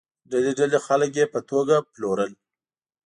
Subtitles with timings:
[0.31, 2.31] ډلې ډلې خلک یې په توګه پلورل.